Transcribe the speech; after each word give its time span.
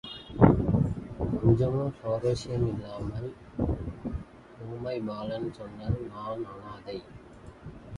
கொஞ்சமும் 1.33 1.93
சுவாரஸ்யம் 1.97 2.65
இல்லாமல், 2.67 3.29
உமைபாலன் 4.67 5.49
சொன்னான் 5.53 6.01
நான் 6.07 6.45
அனாதை. 6.45 6.99